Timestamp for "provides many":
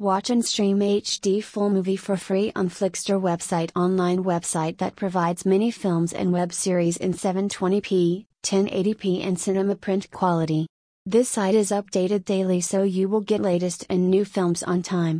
4.96-5.70